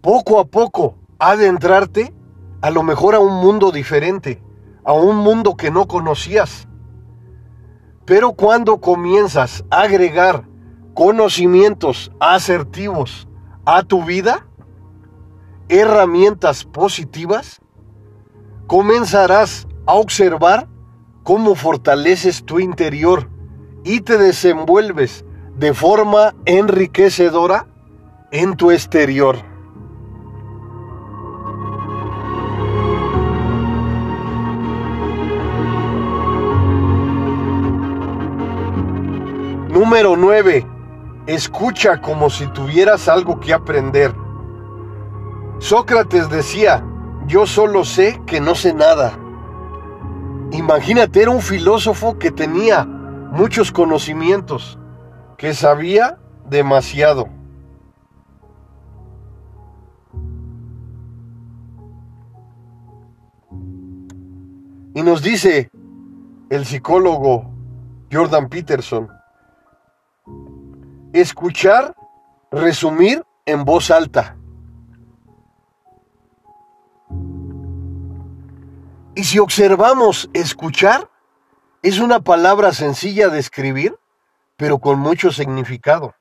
poco 0.02 0.40
a 0.40 0.46
poco 0.46 1.00
a 1.18 1.32
adentrarte 1.32 2.14
a 2.62 2.70
lo 2.70 2.84
mejor 2.84 3.16
a 3.16 3.20
un 3.20 3.42
mundo 3.42 3.72
diferente, 3.72 4.44
a 4.86 4.94
un 4.94 5.16
mundo 5.16 5.58
que 5.58 5.72
no 5.72 5.88
conocías. 5.88 6.68
Pero 8.06 8.34
cuando 8.34 8.80
comienzas 8.80 9.66
a 9.72 9.82
agregar 9.82 10.48
conocimientos 10.94 12.12
asertivos 12.20 13.28
a 13.70 13.84
tu 13.84 14.02
vida, 14.02 14.48
herramientas 15.68 16.64
positivas, 16.64 17.60
comenzarás 18.66 19.68
a 19.86 19.96
observar 19.96 20.70
cómo 21.24 21.54
fortaleces 21.54 22.46
tu 22.46 22.62
interior 22.62 23.30
y 23.84 24.00
te 24.00 24.18
desenvuelves 24.18 25.26
de 25.58 25.74
forma 25.74 26.34
enriquecedora 26.46 27.68
en 28.32 28.56
tu 28.56 28.72
exterior. 28.72 29.36
Número 39.74 40.16
9. 40.16 40.77
Escucha 41.28 42.00
como 42.00 42.30
si 42.30 42.48
tuvieras 42.48 43.10
algo 43.10 43.40
que 43.40 43.54
aprender. 43.54 44.16
Sócrates 45.60 46.30
decía, 46.30 46.86
yo 47.28 47.46
solo 47.46 47.84
sé 47.84 48.22
que 48.26 48.40
no 48.40 48.56
sé 48.56 48.74
nada. 48.74 49.20
Imagínate, 50.52 51.22
era 51.22 51.32
un 51.32 51.42
filósofo 51.42 52.18
que 52.18 52.32
tenía 52.32 52.86
muchos 52.86 53.74
conocimientos, 53.74 54.80
que 55.38 55.54
sabía 55.54 56.18
demasiado. 56.50 57.28
Y 64.96 65.04
nos 65.04 65.22
dice 65.22 65.70
el 66.50 66.66
psicólogo 66.66 67.52
Jordan 68.12 68.48
Peterson, 68.48 69.10
escuchar, 71.20 71.96
resumir 72.52 73.24
en 73.46 73.66
voz 73.66 73.92
alta. 73.92 74.38
Y 79.16 79.24
si 79.24 79.40
observamos 79.40 80.30
escuchar, 80.34 81.10
es 81.82 82.00
una 82.00 82.20
palabra 82.20 82.72
sencilla 82.72 83.30
de 83.30 83.40
escribir, 83.40 83.98
pero 84.58 84.80
con 84.80 85.00
mucho 85.00 85.32
significado. 85.32 86.14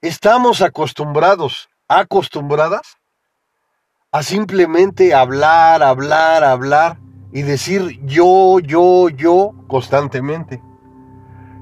Estamos 0.00 0.62
acostumbrados, 0.62 1.70
acostumbradas, 1.88 2.98
a 4.12 4.22
simplemente 4.22 5.14
hablar, 5.14 5.82
hablar, 5.82 6.44
hablar 6.44 6.98
y 7.32 7.42
decir 7.42 7.98
yo, 8.04 8.60
yo, 8.60 9.08
yo 9.08 9.52
constantemente. 9.68 10.62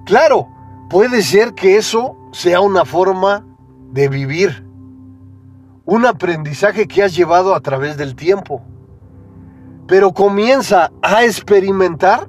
Claro, 0.04 0.48
puede 0.90 1.22
ser 1.22 1.54
que 1.54 1.76
eso 1.76 2.16
sea 2.32 2.60
una 2.60 2.84
forma 2.84 3.46
de 3.92 4.08
vivir, 4.08 4.66
un 5.84 6.04
aprendizaje 6.04 6.86
que 6.88 7.04
has 7.04 7.14
llevado 7.14 7.54
a 7.54 7.60
través 7.60 7.96
del 7.96 8.16
tiempo, 8.16 8.60
pero 9.86 10.12
comienza 10.12 10.90
a 11.00 11.24
experimentar 11.24 12.28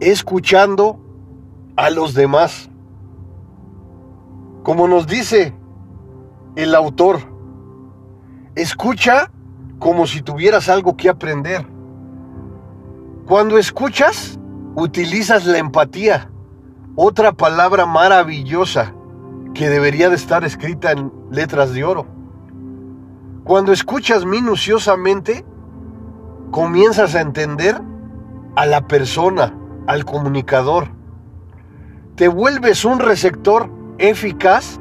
escuchando 0.00 0.98
a 1.76 1.90
los 1.90 2.14
demás. 2.14 2.70
Como 4.62 4.88
nos 4.88 5.06
dice 5.06 5.54
el 6.56 6.74
autor, 6.74 7.18
escucha 8.54 9.30
como 9.78 10.06
si 10.06 10.22
tuvieras 10.22 10.70
algo 10.70 10.96
que 10.96 11.10
aprender. 11.10 11.66
Cuando 13.26 13.58
escuchas, 13.58 14.38
utilizas 14.74 15.44
la 15.46 15.58
empatía, 15.58 16.30
otra 16.96 17.32
palabra 17.32 17.84
maravillosa 17.84 18.94
que 19.54 19.68
debería 19.68 20.08
de 20.08 20.16
estar 20.16 20.44
escrita 20.44 20.92
en 20.92 21.12
letras 21.30 21.72
de 21.72 21.84
oro. 21.84 22.06
Cuando 23.44 23.72
escuchas 23.72 24.24
minuciosamente, 24.24 25.44
comienzas 26.50 27.14
a 27.14 27.20
entender 27.20 27.80
a 28.56 28.64
la 28.64 28.88
persona, 28.88 29.54
al 29.86 30.06
comunicador. 30.06 30.88
Te 32.16 32.28
vuelves 32.28 32.84
un 32.86 32.98
receptor 32.98 33.70
eficaz 33.98 34.80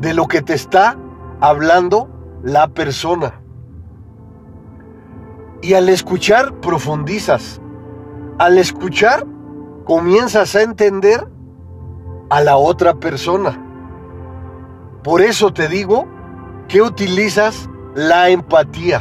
de 0.00 0.12
lo 0.12 0.28
que 0.28 0.42
te 0.42 0.52
está 0.52 0.98
hablando 1.40 2.10
la 2.42 2.68
persona. 2.68 3.40
Y 5.62 5.72
al 5.72 5.88
escuchar 5.88 6.60
profundizas. 6.60 7.62
Al 8.38 8.58
escuchar 8.58 9.26
comienzas 9.84 10.54
a 10.54 10.62
entender 10.62 11.26
a 12.30 12.40
la 12.40 12.56
otra 12.56 12.94
persona. 12.94 13.62
Por 15.02 15.20
eso 15.20 15.52
te 15.52 15.68
digo 15.68 16.06
que 16.68 16.82
utilizas 16.82 17.68
la 17.94 18.28
empatía. 18.28 19.00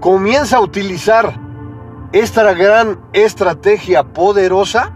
Comienza 0.00 0.56
a 0.56 0.60
utilizar 0.60 1.38
esta 2.12 2.54
gran 2.54 3.00
estrategia 3.12 4.04
poderosa, 4.04 4.92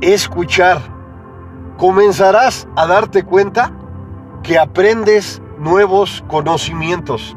escuchar. 0.00 0.80
Comenzarás 1.78 2.66
a 2.76 2.86
darte 2.86 3.22
cuenta 3.24 3.72
que 4.42 4.58
aprendes 4.58 5.40
nuevos 5.58 6.24
conocimientos, 6.28 7.36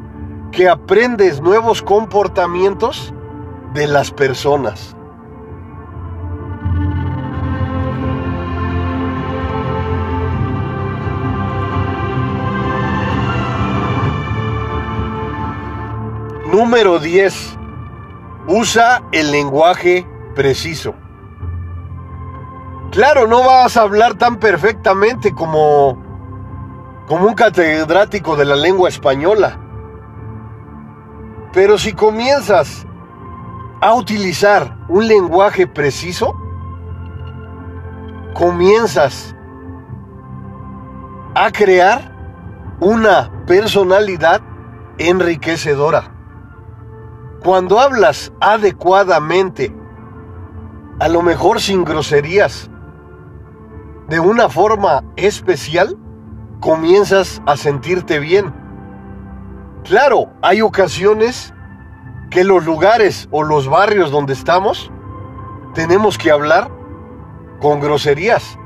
que 0.50 0.68
aprendes 0.68 1.40
nuevos 1.40 1.82
comportamientos 1.82 3.14
de 3.74 3.86
las 3.86 4.10
personas. 4.10 4.95
Número 16.50 17.00
10. 17.00 17.58
Usa 18.46 19.02
el 19.10 19.32
lenguaje 19.32 20.06
preciso. 20.36 20.94
Claro, 22.92 23.26
no 23.26 23.42
vas 23.42 23.76
a 23.76 23.82
hablar 23.82 24.14
tan 24.14 24.36
perfectamente 24.36 25.32
como, 25.32 26.00
como 27.08 27.26
un 27.26 27.34
catedrático 27.34 28.36
de 28.36 28.44
la 28.44 28.54
lengua 28.54 28.88
española. 28.88 29.58
Pero 31.52 31.78
si 31.78 31.94
comienzas 31.94 32.86
a 33.80 33.94
utilizar 33.94 34.78
un 34.88 35.08
lenguaje 35.08 35.66
preciso, 35.66 36.32
comienzas 38.34 39.34
a 41.34 41.50
crear 41.50 42.12
una 42.78 43.32
personalidad 43.46 44.42
enriquecedora. 44.98 46.15
Cuando 47.46 47.78
hablas 47.78 48.32
adecuadamente, 48.40 49.72
a 50.98 51.06
lo 51.06 51.22
mejor 51.22 51.60
sin 51.60 51.84
groserías, 51.84 52.68
de 54.08 54.18
una 54.18 54.48
forma 54.48 55.04
especial, 55.14 55.96
comienzas 56.58 57.40
a 57.46 57.56
sentirte 57.56 58.18
bien. 58.18 58.52
Claro, 59.84 60.32
hay 60.42 60.60
ocasiones 60.60 61.54
que 62.30 62.42
los 62.42 62.64
lugares 62.64 63.28
o 63.30 63.44
los 63.44 63.68
barrios 63.68 64.10
donde 64.10 64.32
estamos 64.32 64.90
tenemos 65.72 66.18
que 66.18 66.32
hablar 66.32 66.68
con 67.60 67.78
groserías, 67.78 68.58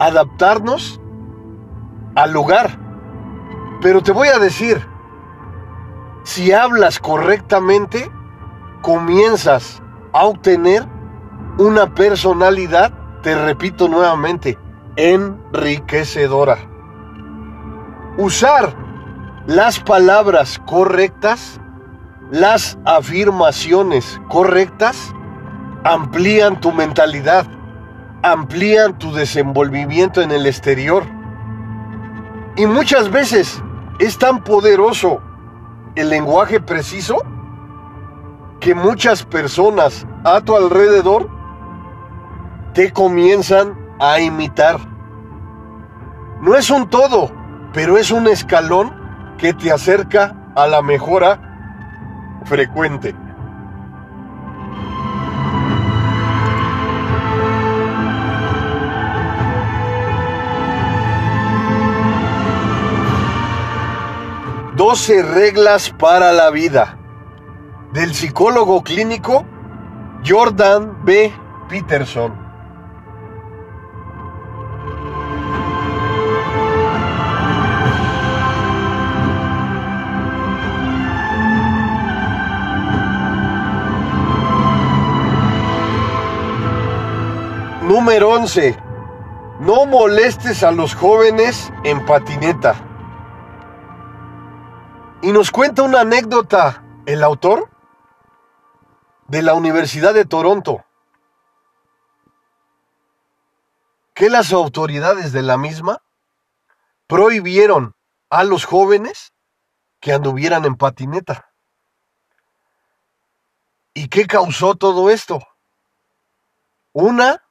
adaptarnos 0.00 1.00
al 2.16 2.32
lugar. 2.32 2.80
Pero 3.80 4.02
te 4.02 4.10
voy 4.10 4.26
a 4.26 4.40
decir, 4.40 4.84
si 6.24 6.50
hablas 6.50 6.98
correctamente, 6.98 8.10
comienzas 8.84 9.82
a 10.12 10.26
obtener 10.26 10.86
una 11.56 11.94
personalidad, 11.94 12.92
te 13.22 13.34
repito 13.34 13.88
nuevamente, 13.88 14.58
enriquecedora. 14.96 16.58
Usar 18.18 18.76
las 19.46 19.80
palabras 19.80 20.60
correctas, 20.66 21.58
las 22.30 22.76
afirmaciones 22.84 24.20
correctas, 24.28 25.14
amplían 25.82 26.60
tu 26.60 26.70
mentalidad, 26.70 27.46
amplían 28.22 28.98
tu 28.98 29.14
desenvolvimiento 29.14 30.20
en 30.20 30.30
el 30.30 30.44
exterior. 30.44 31.04
Y 32.56 32.66
muchas 32.66 33.10
veces 33.10 33.62
es 33.98 34.18
tan 34.18 34.44
poderoso 34.44 35.22
el 35.94 36.10
lenguaje 36.10 36.60
preciso 36.60 37.22
que 38.64 38.74
muchas 38.74 39.22
personas 39.22 40.06
a 40.24 40.40
tu 40.40 40.56
alrededor 40.56 41.28
te 42.72 42.94
comienzan 42.94 43.78
a 44.00 44.20
imitar. 44.20 44.80
No 46.40 46.56
es 46.56 46.70
un 46.70 46.88
todo, 46.88 47.30
pero 47.74 47.98
es 47.98 48.10
un 48.10 48.26
escalón 48.26 48.90
que 49.36 49.52
te 49.52 49.70
acerca 49.70 50.34
a 50.56 50.66
la 50.66 50.80
mejora 50.80 52.40
frecuente. 52.46 53.14
Doce 64.74 65.22
reglas 65.22 65.90
para 65.90 66.32
la 66.32 66.48
vida 66.48 67.03
del 67.94 68.12
psicólogo 68.12 68.82
clínico 68.82 69.46
Jordan 70.26 71.04
B. 71.04 71.32
Peterson. 71.68 72.34
Número 87.82 88.30
11. 88.30 88.76
No 89.60 89.86
molestes 89.86 90.64
a 90.64 90.72
los 90.72 90.96
jóvenes 90.96 91.72
en 91.84 92.04
patineta. 92.04 92.74
Y 95.22 95.30
nos 95.30 95.52
cuenta 95.52 95.84
una 95.84 96.00
anécdota 96.00 96.82
el 97.06 97.22
autor 97.22 97.73
de 99.28 99.42
la 99.42 99.54
Universidad 99.54 100.14
de 100.14 100.24
Toronto, 100.24 100.84
que 104.14 104.30
las 104.30 104.52
autoridades 104.52 105.32
de 105.32 105.42
la 105.42 105.56
misma 105.56 106.02
prohibieron 107.06 107.94
a 108.30 108.44
los 108.44 108.64
jóvenes 108.64 109.32
que 110.00 110.12
anduvieran 110.12 110.64
en 110.64 110.76
patineta. 110.76 111.50
¿Y 113.94 114.08
qué 114.08 114.26
causó 114.26 114.74
todo 114.74 115.10
esto? 115.10 115.40
Una, 116.92 117.42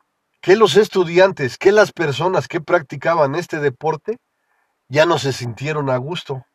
que 0.41 0.55
los 0.55 0.75
estudiantes, 0.75 1.57
que 1.57 1.71
las 1.71 1.91
personas 1.91 2.47
que 2.47 2.62
practicaban 2.62 3.36
este 3.36 3.59
deporte 3.59 4.19
ya 4.89 5.05
no 5.05 5.17
se 5.17 5.33
sintieron 5.33 5.89
a 5.89 5.97
gusto. 5.97 6.45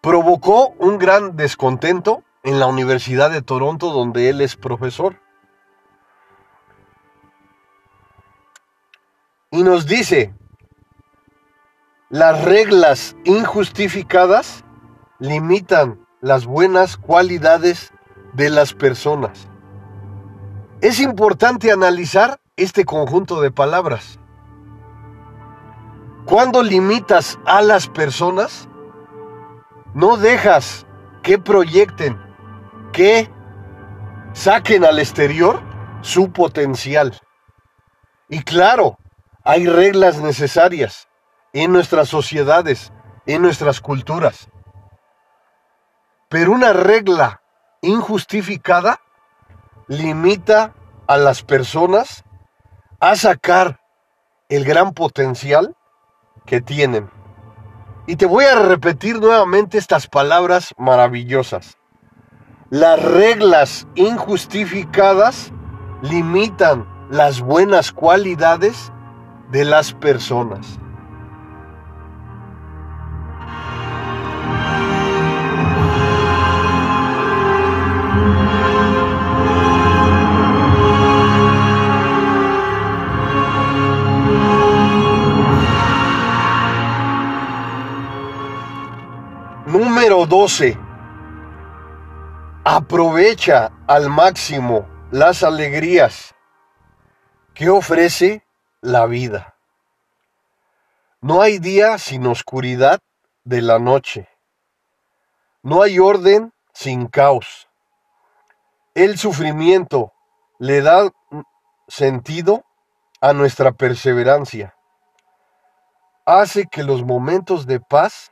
Provocó 0.00 0.68
un 0.78 0.98
gran 0.98 1.36
descontento 1.36 2.24
en 2.42 2.60
la 2.60 2.66
Universidad 2.66 3.30
de 3.30 3.42
Toronto 3.42 3.90
donde 3.92 4.28
él 4.28 4.40
es 4.40 4.56
profesor. 4.56 5.20
Y 9.50 9.62
nos 9.62 9.86
dice, 9.86 10.34
las 12.10 12.44
reglas 12.44 13.16
injustificadas 13.24 14.64
limitan 15.18 16.06
las 16.20 16.46
buenas 16.46 16.96
cualidades 16.96 17.92
de 18.34 18.50
las 18.50 18.74
personas. 18.74 19.48
Es 20.80 21.00
importante 21.00 21.72
analizar 21.72 22.40
este 22.56 22.84
conjunto 22.84 23.40
de 23.40 23.50
palabras. 23.50 24.20
Cuando 26.24 26.62
limitas 26.62 27.38
a 27.46 27.62
las 27.62 27.88
personas, 27.88 28.68
no 29.94 30.16
dejas 30.18 30.86
que 31.22 31.38
proyecten 31.38 32.27
que 32.92 33.30
saquen 34.32 34.84
al 34.84 34.98
exterior 34.98 35.62
su 36.02 36.32
potencial. 36.32 37.18
Y 38.28 38.42
claro, 38.42 38.98
hay 39.44 39.66
reglas 39.66 40.18
necesarias 40.18 41.08
en 41.52 41.72
nuestras 41.72 42.08
sociedades, 42.08 42.92
en 43.26 43.42
nuestras 43.42 43.80
culturas. 43.80 44.48
Pero 46.28 46.52
una 46.52 46.72
regla 46.72 47.42
injustificada 47.80 49.00
limita 49.86 50.74
a 51.06 51.16
las 51.16 51.42
personas 51.42 52.24
a 53.00 53.16
sacar 53.16 53.80
el 54.50 54.64
gran 54.64 54.92
potencial 54.92 55.74
que 56.44 56.60
tienen. 56.60 57.10
Y 58.06 58.16
te 58.16 58.26
voy 58.26 58.44
a 58.44 58.56
repetir 58.56 59.18
nuevamente 59.20 59.78
estas 59.78 60.06
palabras 60.06 60.74
maravillosas. 60.76 61.77
Las 62.70 63.02
reglas 63.02 63.86
injustificadas 63.94 65.52
limitan 66.02 66.86
las 67.10 67.40
buenas 67.40 67.92
cualidades 67.92 68.92
de 69.50 69.64
las 69.64 69.94
personas. 69.94 70.78
Número 89.64 90.26
12. 90.26 90.87
Aprovecha 92.70 93.72
al 93.86 94.10
máximo 94.10 94.86
las 95.10 95.42
alegrías 95.42 96.34
que 97.54 97.70
ofrece 97.70 98.44
la 98.82 99.06
vida. 99.06 99.54
No 101.22 101.40
hay 101.40 101.60
día 101.60 101.96
sin 101.96 102.26
oscuridad 102.26 103.00
de 103.44 103.62
la 103.62 103.78
noche. 103.78 104.28
No 105.62 105.80
hay 105.80 105.98
orden 105.98 106.52
sin 106.74 107.06
caos. 107.06 107.70
El 108.94 109.16
sufrimiento 109.16 110.12
le 110.58 110.82
da 110.82 111.10
sentido 111.86 112.66
a 113.22 113.32
nuestra 113.32 113.72
perseverancia. 113.72 114.76
Hace 116.26 116.66
que 116.66 116.82
los 116.82 117.02
momentos 117.02 117.66
de 117.66 117.80
paz 117.80 118.30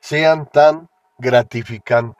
sean 0.00 0.50
tan 0.50 0.90
gratificantes. 1.18 2.19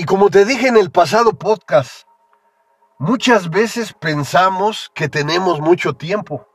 Y 0.00 0.04
como 0.04 0.30
te 0.30 0.46
dije 0.46 0.66
en 0.66 0.78
el 0.78 0.90
pasado 0.90 1.34
podcast, 1.34 2.06
muchas 2.98 3.50
veces 3.50 3.92
pensamos 3.92 4.90
que 4.94 5.10
tenemos 5.10 5.60
mucho 5.60 5.92
tiempo. 5.92 6.46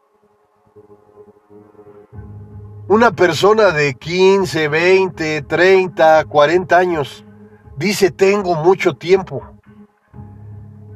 Una 2.87 3.11
persona 3.11 3.65
de 3.69 3.93
15, 3.93 4.67
20, 4.67 5.43
30, 5.43 6.25
40 6.25 6.75
años 6.75 7.23
dice 7.77 8.09
tengo 8.09 8.55
mucho 8.55 8.95
tiempo. 8.95 9.43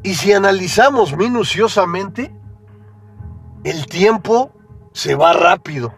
Y 0.01 0.15
si 0.15 0.33
analizamos 0.33 1.15
minuciosamente, 1.15 2.35
el 3.63 3.85
tiempo 3.85 4.51
se 4.91 5.13
va 5.13 5.33
rápido. 5.33 5.93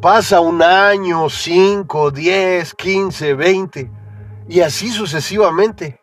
Pasa 0.00 0.38
un 0.38 0.62
año, 0.62 1.28
5, 1.28 2.12
10, 2.12 2.74
15, 2.74 3.34
20 3.34 3.99
y 4.50 4.60
así 4.60 4.90
sucesivamente. 4.90 6.00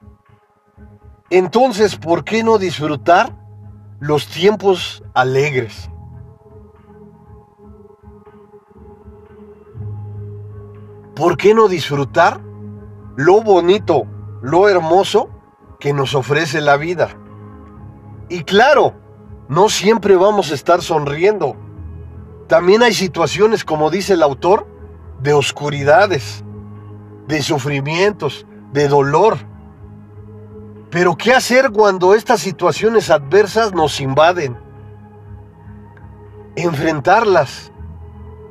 Entonces, 1.29 1.97
¿por 1.97 2.23
qué 2.23 2.43
no 2.43 2.57
disfrutar 2.57 3.37
los 3.99 4.27
tiempos 4.27 5.03
alegres? 5.13 5.91
¿Por 11.13 11.37
qué 11.37 11.53
no 11.53 11.67
disfrutar 11.67 12.41
lo 13.17 13.41
bonito, 13.41 14.05
lo 14.43 14.69
hermoso 14.69 15.29
que 15.79 15.91
nos 15.91 16.13
ofrece 16.13 16.61
la 16.61 16.77
vida. 16.77 17.09
Y 18.29 18.43
claro, 18.43 18.93
no 19.49 19.69
siempre 19.69 20.15
vamos 20.15 20.51
a 20.51 20.53
estar 20.53 20.83
sonriendo. 20.83 21.55
También 22.47 22.83
hay 22.83 22.93
situaciones, 22.93 23.65
como 23.65 23.89
dice 23.89 24.13
el 24.13 24.21
autor, 24.21 24.67
de 25.19 25.33
oscuridades, 25.33 26.45
de 27.27 27.41
sufrimientos, 27.41 28.45
de 28.73 28.87
dolor. 28.87 29.37
Pero 30.89 31.17
¿qué 31.17 31.33
hacer 31.33 31.71
cuando 31.71 32.15
estas 32.15 32.39
situaciones 32.39 33.09
adversas 33.09 33.73
nos 33.73 33.99
invaden? 33.99 34.57
Enfrentarlas, 36.55 37.71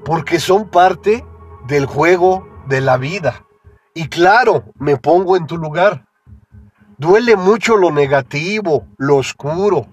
porque 0.04 0.38
son 0.38 0.68
parte 0.68 1.24
del 1.66 1.86
juego 1.86 2.46
de 2.68 2.80
la 2.80 2.98
vida. 2.98 3.44
Y 3.94 4.08
claro, 4.08 4.64
me 4.78 4.96
pongo 4.96 5.36
en 5.36 5.46
tu 5.46 5.56
lugar. 5.56 6.06
Duele 6.98 7.36
mucho 7.36 7.76
lo 7.76 7.90
negativo, 7.90 8.86
lo 8.98 9.16
oscuro, 9.16 9.86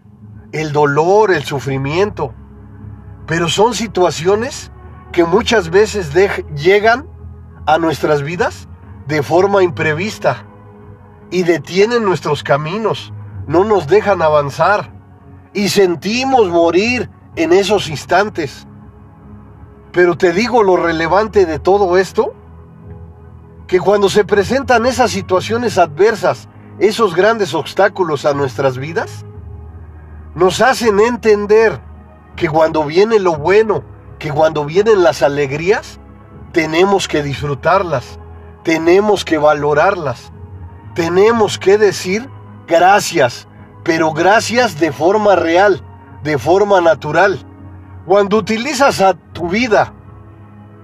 el 0.52 0.74
dolor, 0.74 1.32
el 1.32 1.44
sufrimiento. 1.44 2.34
Pero 3.26 3.48
son 3.48 3.74
situaciones 3.74 4.72
que 5.12 5.24
muchas 5.24 5.70
veces 5.70 6.12
llegan 6.56 7.08
a 7.66 7.78
nuestras 7.78 8.24
vidas 8.24 8.68
de 9.08 9.24
forma 9.24 9.64
imprevista 9.64 10.46
y 11.32 11.44
detienen 11.44 12.04
nuestros 12.04 12.44
caminos, 12.44 13.14
no 13.48 13.64
nos 13.64 13.88
dejan 13.88 14.22
avanzar 14.22 14.92
y 15.54 15.70
sentimos 15.70 16.48
morir 16.50 17.10
en 17.36 17.54
esos 17.54 17.90
instantes. 17.90 18.68
Pero 19.92 20.18
te 20.18 20.32
digo 20.32 20.64
lo 20.64 20.78
relevante 20.78 21.46
de 21.46 21.60
todo 21.60 21.98
esto, 21.98 22.34
que 23.68 23.80
cuando 23.80 24.10
se 24.10 24.26
presentan 24.26 24.86
esas 24.86 25.12
situaciones 25.12 25.78
adversas 25.78 26.48
esos 26.80 27.16
grandes 27.16 27.54
obstáculos 27.54 28.26
a 28.26 28.34
nuestras 28.34 28.78
vidas 28.78 29.26
nos 30.36 30.62
hacen 30.62 31.00
entender 31.00 31.80
que 32.36 32.50
cuando 32.50 32.84
viene 32.86 33.20
lo 33.20 33.36
bueno, 33.36 33.84
que 34.18 34.32
cuando 34.32 34.66
vienen 34.66 35.04
las 35.04 35.22
alegrías, 35.22 36.00
tenemos 36.52 37.08
que 37.08 37.22
disfrutarlas, 37.22 38.20
tenemos 38.64 39.26
que 39.26 39.38
valorarlas, 39.38 40.32
tenemos 40.96 41.58
que 41.58 41.78
decir 41.78 42.30
gracias, 42.68 43.48
pero 43.84 44.14
gracias 44.14 44.80
de 44.80 44.92
forma 44.92 45.36
real, 45.36 45.82
de 46.24 46.38
forma 46.38 46.80
natural. 46.82 47.40
Cuando 48.06 48.38
utilizas 48.38 49.02
a 49.02 49.14
tu 49.14 49.50
vida 49.50 49.94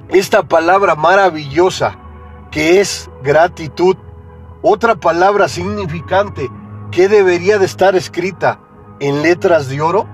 esta 0.10 0.44
palabra 0.44 0.96
maravillosa 0.96 1.96
que 2.52 2.82
es 2.82 3.10
gratitud, 3.24 3.96
otra 4.62 4.96
palabra 4.96 5.48
significante 5.48 6.50
que 6.92 7.08
debería 7.08 7.58
de 7.60 7.66
estar 7.66 7.96
escrita 7.96 8.60
en 9.00 9.22
letras 9.22 9.70
de 9.70 9.82
oro, 9.82 10.08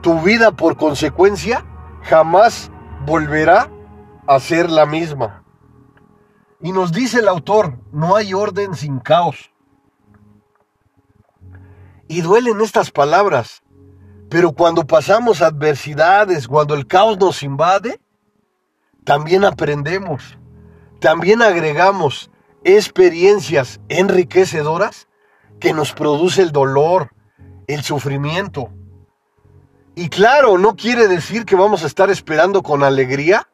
tu 0.00 0.20
vida 0.20 0.52
por 0.52 0.76
consecuencia 0.76 1.64
jamás 2.02 2.70
volverá 3.04 3.70
a 4.26 4.40
ser 4.40 4.70
la 4.70 4.86
misma. 4.86 5.45
Y 6.66 6.72
nos 6.72 6.90
dice 6.90 7.20
el 7.20 7.28
autor, 7.28 7.78
no 7.92 8.16
hay 8.16 8.34
orden 8.34 8.74
sin 8.74 8.98
caos. 8.98 9.52
Y 12.08 12.22
duelen 12.22 12.60
estas 12.60 12.90
palabras, 12.90 13.62
pero 14.28 14.50
cuando 14.50 14.84
pasamos 14.84 15.42
adversidades, 15.42 16.48
cuando 16.48 16.74
el 16.74 16.88
caos 16.88 17.18
nos 17.18 17.44
invade, 17.44 18.00
también 19.04 19.44
aprendemos, 19.44 20.38
también 20.98 21.40
agregamos 21.40 22.32
experiencias 22.64 23.78
enriquecedoras 23.88 25.06
que 25.60 25.72
nos 25.72 25.92
produce 25.92 26.42
el 26.42 26.50
dolor, 26.50 27.12
el 27.68 27.84
sufrimiento. 27.84 28.70
Y 29.94 30.08
claro, 30.08 30.58
no 30.58 30.74
quiere 30.74 31.06
decir 31.06 31.44
que 31.44 31.54
vamos 31.54 31.84
a 31.84 31.86
estar 31.86 32.10
esperando 32.10 32.64
con 32.64 32.82
alegría 32.82 33.48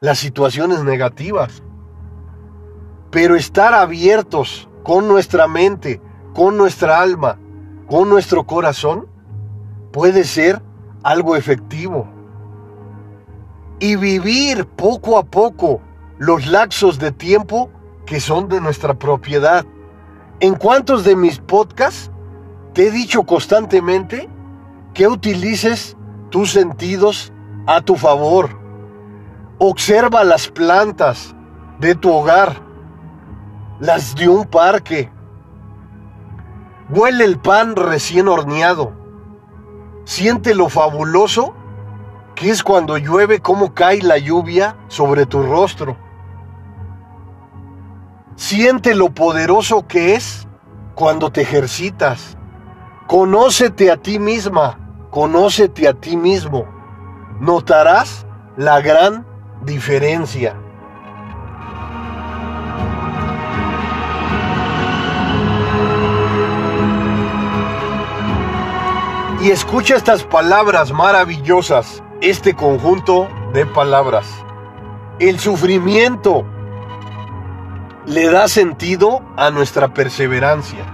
las 0.00 0.18
situaciones 0.18 0.84
negativas, 0.84 1.62
pero 3.10 3.36
estar 3.36 3.74
abiertos 3.74 4.68
con 4.82 5.08
nuestra 5.08 5.48
mente, 5.48 6.00
con 6.34 6.56
nuestra 6.56 7.00
alma, 7.00 7.38
con 7.88 8.08
nuestro 8.08 8.44
corazón, 8.44 9.08
puede 9.92 10.24
ser 10.24 10.62
algo 11.02 11.36
efectivo. 11.36 12.08
Y 13.78 13.96
vivir 13.96 14.66
poco 14.66 15.18
a 15.18 15.24
poco 15.24 15.80
los 16.18 16.46
laxos 16.46 16.98
de 16.98 17.12
tiempo 17.12 17.70
que 18.06 18.20
son 18.20 18.48
de 18.48 18.60
nuestra 18.60 18.94
propiedad. 18.94 19.66
¿En 20.40 20.54
cuántos 20.54 21.04
de 21.04 21.16
mis 21.16 21.38
podcasts 21.38 22.10
te 22.72 22.88
he 22.88 22.90
dicho 22.90 23.24
constantemente 23.24 24.28
que 24.94 25.08
utilices 25.08 25.96
tus 26.30 26.52
sentidos 26.52 27.32
a 27.66 27.80
tu 27.80 27.96
favor? 27.96 28.58
Observa 29.58 30.24
las 30.24 30.48
plantas 30.48 31.34
de 31.80 31.94
tu 31.94 32.12
hogar, 32.12 32.62
las 33.80 34.14
de 34.14 34.28
un 34.28 34.46
parque. 34.46 35.10
Huele 36.88 37.24
el 37.24 37.38
pan 37.38 37.76
recién 37.76 38.28
horneado. 38.28 38.92
Siente 40.04 40.54
lo 40.54 40.68
fabuloso 40.68 41.54
que 42.34 42.50
es 42.50 42.62
cuando 42.62 42.98
llueve, 42.98 43.40
cómo 43.40 43.74
cae 43.74 44.02
la 44.02 44.18
lluvia 44.18 44.76
sobre 44.88 45.26
tu 45.26 45.42
rostro. 45.42 45.96
Siente 48.36 48.94
lo 48.94 49.10
poderoso 49.10 49.86
que 49.86 50.14
es 50.14 50.46
cuando 50.94 51.30
te 51.30 51.40
ejercitas. 51.40 52.36
Conócete 53.06 53.90
a 53.90 53.96
ti 53.96 54.18
misma, 54.18 54.78
conócete 55.10 55.88
a 55.88 55.94
ti 55.94 56.16
mismo. 56.16 56.66
Notarás 57.40 58.26
la 58.56 58.80
gran 58.80 59.26
diferencia. 59.62 60.54
Escucha 69.50 69.94
estas 69.94 70.24
palabras 70.24 70.90
maravillosas, 70.90 72.02
este 72.20 72.54
conjunto 72.54 73.28
de 73.52 73.64
palabras. 73.64 74.26
El 75.20 75.38
sufrimiento 75.38 76.44
le 78.06 78.28
da 78.28 78.48
sentido 78.48 79.22
a 79.36 79.52
nuestra 79.52 79.94
perseverancia. 79.94 80.84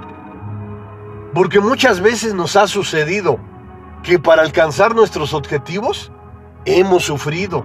Porque 1.32 1.60
muchas 1.60 2.02
veces 2.02 2.34
nos 2.34 2.54
ha 2.56 2.68
sucedido 2.68 3.38
que 4.02 4.18
para 4.18 4.42
alcanzar 4.42 4.94
nuestros 4.94 5.32
objetivos 5.32 6.12
hemos 6.66 7.04
sufrido, 7.04 7.64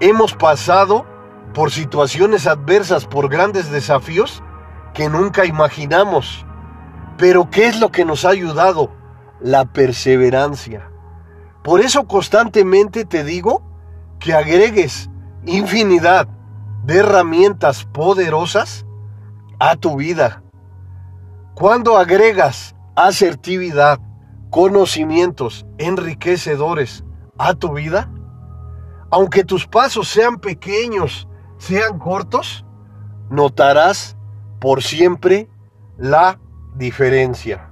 hemos 0.00 0.34
pasado 0.34 1.06
por 1.54 1.70
situaciones 1.70 2.46
adversas, 2.46 3.06
por 3.06 3.30
grandes 3.30 3.70
desafíos 3.70 4.42
que 4.92 5.08
nunca 5.08 5.46
imaginamos. 5.46 6.44
Pero 7.16 7.48
¿qué 7.48 7.66
es 7.66 7.80
lo 7.80 7.90
que 7.90 8.04
nos 8.04 8.26
ha 8.26 8.28
ayudado? 8.28 9.01
La 9.42 9.64
perseverancia. 9.64 10.90
Por 11.62 11.80
eso 11.80 12.06
constantemente 12.06 13.04
te 13.04 13.24
digo 13.24 13.62
que 14.18 14.34
agregues 14.34 15.10
infinidad 15.44 16.28
de 16.84 16.98
herramientas 16.98 17.84
poderosas 17.84 18.86
a 19.58 19.76
tu 19.76 19.96
vida. 19.96 20.42
Cuando 21.54 21.98
agregas 21.98 22.74
asertividad, 22.96 24.00
conocimientos 24.50 25.66
enriquecedores 25.78 27.04
a 27.38 27.54
tu 27.54 27.72
vida, 27.72 28.10
aunque 29.10 29.44
tus 29.44 29.66
pasos 29.66 30.08
sean 30.08 30.38
pequeños, 30.38 31.28
sean 31.58 31.98
cortos, 31.98 32.64
notarás 33.30 34.16
por 34.60 34.82
siempre 34.82 35.48
la 35.96 36.38
diferencia. 36.74 37.71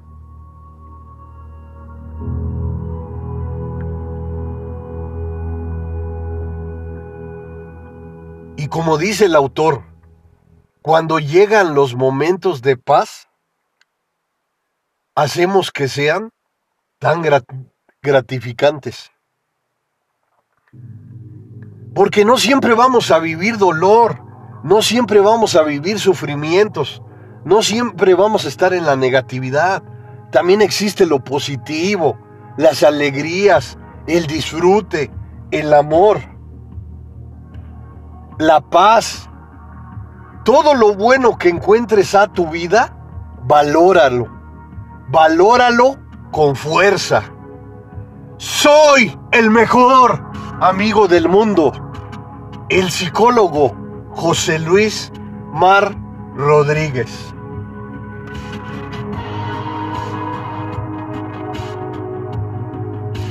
Como 8.71 8.99
dice 8.99 9.27
el 9.27 9.35
autor, 9.35 9.83
cuando 10.81 11.19
llegan 11.19 11.75
los 11.75 11.95
momentos 11.97 12.63
de 12.63 12.77
paz, 12.77 13.29
hacemos 15.15 15.73
que 15.73 15.89
sean 15.89 16.31
tan 16.99 17.23
gratificantes. 18.01 19.11
Porque 21.95 22.25
no 22.25 22.39
siempre 22.39 22.75
vamos 22.75 23.11
a 23.11 23.19
vivir 23.19 23.59
dolor, 23.59 24.23
no 24.63 24.83
siempre 24.83 25.21
vamos 25.21 25.57
a 25.57 25.63
vivir 25.63 25.99
sufrimientos, 25.99 27.03
no 27.45 27.63
siempre 27.63 28.15
vamos 28.15 28.45
a 28.45 28.49
estar 28.49 28.73
en 28.73 28.87
la 28.87 28.95
negatividad. 28.95 29.83
También 30.31 30.63
existe 30.63 31.07
lo 31.07 31.25
positivo, 31.25 32.19
las 32.57 32.85
alegrías, 32.85 33.77
el 34.07 34.29
disfrute, 34.29 35.11
el 35.51 35.75
amor, 35.75 36.40
la 38.41 38.63
paz. 38.63 39.29
Todo 40.45 40.75
lo 40.75 40.95
bueno 40.95 41.37
que 41.37 41.51
encuentres 41.51 42.15
a 42.15 42.27
tu 42.27 42.49
vida, 42.49 42.97
valóralo. 43.45 44.29
Valóralo 45.09 45.97
con 46.33 46.57
fuerza. 46.57 47.23
Soy 48.39 49.17
el 49.33 49.51
mejor 49.51 50.25
amigo 50.61 51.07
del 51.07 51.29
mundo. 51.29 51.73
El 52.71 52.91
psicólogo 52.91 53.77
José 54.13 54.59
Luis 54.59 55.13
Mar 55.53 55.95
Rodríguez. 56.35 57.35